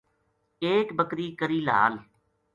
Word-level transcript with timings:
اِکا 0.63 0.93
بکری 0.97 1.27
کری 1.39 1.59
لہال 1.67 1.93